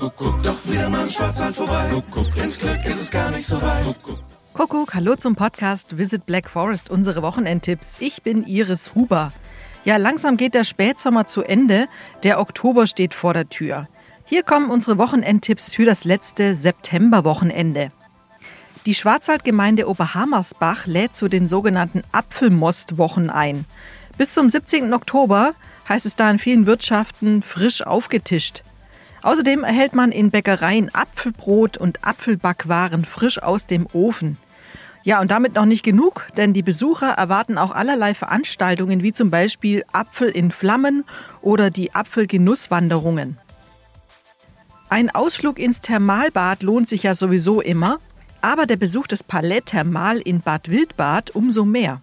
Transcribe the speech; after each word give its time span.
Kuckuck, 0.00 0.42
doch 0.42 0.56
wieder 0.64 0.88
mal 0.88 1.02
im 1.02 1.08
Schwarzwald 1.08 1.54
vorbei. 1.54 1.90
Kuckuck, 1.90 2.34
ins 2.38 2.58
Glück 2.58 2.82
ist 2.86 3.02
es 3.02 3.10
gar 3.10 3.30
nicht 3.30 3.46
so 3.46 3.60
weit. 3.60 4.00
Kuckuck, 4.54 4.94
hallo 4.94 5.14
zum 5.14 5.36
Podcast 5.36 5.98
Visit 5.98 6.24
Black 6.24 6.48
Forest, 6.48 6.88
unsere 6.88 7.20
Wochenendtipps. 7.20 7.98
Ich 8.00 8.22
bin 8.22 8.46
Iris 8.46 8.94
Huber. 8.94 9.30
Ja, 9.84 9.98
langsam 9.98 10.38
geht 10.38 10.54
der 10.54 10.64
Spätsommer 10.64 11.26
zu 11.26 11.42
Ende. 11.42 11.86
Der 12.22 12.40
Oktober 12.40 12.86
steht 12.86 13.12
vor 13.12 13.34
der 13.34 13.50
Tür. 13.50 13.88
Hier 14.24 14.42
kommen 14.42 14.70
unsere 14.70 14.96
Wochenendtipps 14.96 15.74
für 15.74 15.84
das 15.84 16.04
letzte 16.04 16.54
Septemberwochenende. 16.54 17.92
Die 18.86 18.94
Schwarzwaldgemeinde 18.94 19.86
Oberhammersbach 19.86 20.86
lädt 20.86 21.14
zu 21.14 21.28
den 21.28 21.46
sogenannten 21.46 22.04
Apfelmostwochen 22.10 23.28
ein. 23.28 23.66
Bis 24.16 24.32
zum 24.32 24.48
17. 24.48 24.94
Oktober 24.94 25.52
heißt 25.90 26.06
es 26.06 26.16
da 26.16 26.30
in 26.30 26.38
vielen 26.38 26.64
Wirtschaften 26.64 27.42
frisch 27.42 27.82
aufgetischt. 27.82 28.62
Außerdem 29.22 29.64
erhält 29.64 29.94
man 29.94 30.12
in 30.12 30.30
Bäckereien 30.30 30.94
Apfelbrot 30.94 31.76
und 31.76 32.04
Apfelbackwaren 32.04 33.04
frisch 33.04 33.42
aus 33.42 33.66
dem 33.66 33.86
Ofen. 33.92 34.38
Ja, 35.02 35.20
und 35.20 35.30
damit 35.30 35.54
noch 35.54 35.64
nicht 35.64 35.82
genug, 35.82 36.26
denn 36.36 36.52
die 36.52 36.62
Besucher 36.62 37.12
erwarten 37.12 37.56
auch 37.56 37.70
allerlei 37.70 38.14
Veranstaltungen, 38.14 39.02
wie 39.02 39.12
zum 39.12 39.30
Beispiel 39.30 39.84
Apfel 39.92 40.28
in 40.28 40.50
Flammen 40.50 41.04
oder 41.40 41.70
die 41.70 41.94
Apfelgenusswanderungen. 41.94 43.38
Ein 44.90 45.08
Ausflug 45.08 45.58
ins 45.58 45.80
Thermalbad 45.80 46.62
lohnt 46.62 46.88
sich 46.88 47.04
ja 47.04 47.14
sowieso 47.14 47.60
immer, 47.60 47.98
aber 48.42 48.66
der 48.66 48.76
Besuch 48.76 49.06
des 49.06 49.22
Palais 49.22 49.62
Thermal 49.64 50.18
in 50.18 50.40
Bad 50.40 50.68
Wildbad 50.68 51.30
umso 51.30 51.64
mehr. 51.64 52.00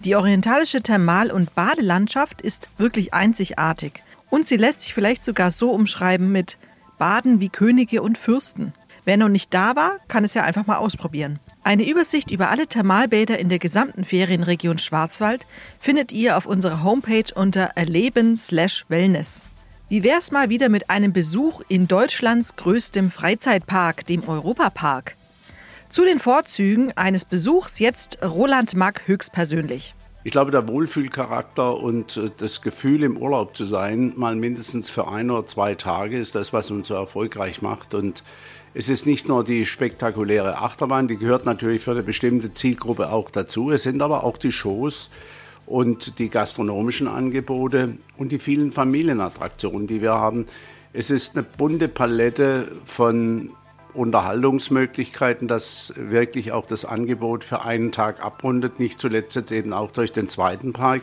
Die 0.00 0.14
orientalische 0.14 0.82
Thermal- 0.82 1.30
und 1.30 1.54
Badelandschaft 1.54 2.42
ist 2.42 2.68
wirklich 2.76 3.14
einzigartig. 3.14 4.02
Und 4.30 4.46
sie 4.46 4.56
lässt 4.56 4.80
sich 4.80 4.94
vielleicht 4.94 5.24
sogar 5.24 5.50
so 5.50 5.70
umschreiben 5.70 6.32
mit 6.32 6.58
Baden 6.98 7.40
wie 7.40 7.48
Könige 7.48 8.02
und 8.02 8.18
Fürsten. 8.18 8.72
Wer 9.04 9.16
noch 9.16 9.28
nicht 9.28 9.54
da 9.54 9.76
war, 9.76 9.98
kann 10.08 10.24
es 10.24 10.34
ja 10.34 10.42
einfach 10.42 10.66
mal 10.66 10.78
ausprobieren. 10.78 11.38
Eine 11.62 11.88
Übersicht 11.88 12.32
über 12.32 12.50
alle 12.50 12.66
Thermalbäder 12.66 13.38
in 13.38 13.48
der 13.48 13.60
gesamten 13.60 14.04
Ferienregion 14.04 14.78
Schwarzwald 14.78 15.46
findet 15.78 16.10
ihr 16.12 16.36
auf 16.36 16.46
unserer 16.46 16.82
Homepage 16.82 17.32
unter 17.34 17.70
Erleben/Wellness. 17.76 19.42
Wie 19.88 20.02
wär's 20.02 20.32
mal 20.32 20.48
wieder 20.48 20.68
mit 20.68 20.90
einem 20.90 21.12
Besuch 21.12 21.60
in 21.68 21.86
Deutschlands 21.86 22.56
größtem 22.56 23.12
Freizeitpark, 23.12 24.04
dem 24.06 24.28
Europapark? 24.28 25.14
Zu 25.88 26.04
den 26.04 26.18
Vorzügen 26.18 26.90
eines 26.96 27.24
Besuchs 27.24 27.78
jetzt 27.78 28.18
Roland 28.22 28.74
Mack 28.74 29.02
höchstpersönlich. 29.06 29.94
Ich 30.26 30.32
glaube, 30.32 30.50
der 30.50 30.66
Wohlfühlcharakter 30.66 31.78
und 31.78 32.16
äh, 32.16 32.32
das 32.36 32.60
Gefühl, 32.60 33.04
im 33.04 33.16
Urlaub 33.16 33.56
zu 33.56 33.64
sein, 33.64 34.12
mal 34.16 34.34
mindestens 34.34 34.90
für 34.90 35.06
ein 35.06 35.30
oder 35.30 35.46
zwei 35.46 35.76
Tage, 35.76 36.18
ist 36.18 36.34
das, 36.34 36.52
was 36.52 36.72
uns 36.72 36.88
so 36.88 36.94
erfolgreich 36.94 37.62
macht. 37.62 37.94
Und 37.94 38.24
es 38.74 38.88
ist 38.88 39.06
nicht 39.06 39.28
nur 39.28 39.44
die 39.44 39.66
spektakuläre 39.66 40.58
Achterbahn, 40.58 41.06
die 41.06 41.16
gehört 41.16 41.46
natürlich 41.46 41.80
für 41.80 41.92
eine 41.92 42.02
bestimmte 42.02 42.52
Zielgruppe 42.52 43.12
auch 43.12 43.30
dazu. 43.30 43.70
Es 43.70 43.84
sind 43.84 44.02
aber 44.02 44.24
auch 44.24 44.36
die 44.36 44.50
Shows 44.50 45.10
und 45.64 46.18
die 46.18 46.28
gastronomischen 46.28 47.06
Angebote 47.06 47.96
und 48.16 48.32
die 48.32 48.40
vielen 48.40 48.72
Familienattraktionen, 48.72 49.86
die 49.86 50.02
wir 50.02 50.14
haben. 50.14 50.46
Es 50.92 51.08
ist 51.08 51.36
eine 51.36 51.44
bunte 51.44 51.86
Palette 51.86 52.72
von 52.84 53.50
Unterhaltungsmöglichkeiten, 53.96 55.48
das 55.48 55.92
wirklich 55.96 56.52
auch 56.52 56.66
das 56.66 56.84
Angebot 56.84 57.44
für 57.44 57.62
einen 57.62 57.92
Tag 57.92 58.24
abrundet. 58.24 58.78
Nicht 58.78 59.00
zuletzt 59.00 59.36
jetzt 59.36 59.52
eben 59.52 59.72
auch 59.72 59.90
durch 59.90 60.12
den 60.12 60.28
zweiten 60.28 60.72
Park 60.72 61.02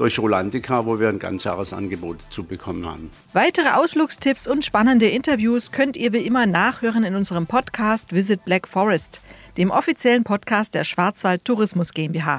durch 0.00 0.18
Rolandica, 0.18 0.86
wo 0.86 0.98
wir 0.98 1.10
ein 1.10 1.18
Ganzjahresangebot 1.18 2.18
zu 2.30 2.44
bekommen 2.44 2.86
haben. 2.86 3.10
Weitere 3.34 3.68
Ausflugstipps 3.68 4.48
und 4.48 4.64
spannende 4.64 5.06
Interviews 5.06 5.72
könnt 5.72 5.96
ihr 5.98 6.14
wie 6.14 6.24
immer 6.24 6.46
nachhören 6.46 7.04
in 7.04 7.14
unserem 7.14 7.46
Podcast 7.46 8.10
Visit 8.10 8.46
Black 8.46 8.66
Forest, 8.66 9.20
dem 9.58 9.70
offiziellen 9.70 10.24
Podcast 10.24 10.74
der 10.74 10.84
Schwarzwald 10.84 11.44
Tourismus 11.44 11.92
GmbH. 11.92 12.38